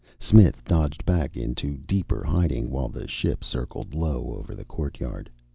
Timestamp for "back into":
1.05-1.77